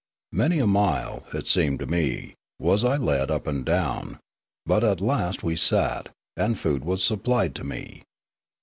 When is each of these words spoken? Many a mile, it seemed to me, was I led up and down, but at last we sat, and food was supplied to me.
Many 0.31 0.57
a 0.57 0.65
mile, 0.65 1.25
it 1.31 1.45
seemed 1.45 1.77
to 1.77 1.85
me, 1.85 2.33
was 2.57 2.83
I 2.83 2.97
led 2.97 3.29
up 3.29 3.45
and 3.45 3.63
down, 3.63 4.17
but 4.65 4.83
at 4.83 4.99
last 4.99 5.43
we 5.43 5.55
sat, 5.55 6.09
and 6.35 6.57
food 6.57 6.83
was 6.83 7.03
supplied 7.03 7.53
to 7.57 7.63
me. 7.63 8.01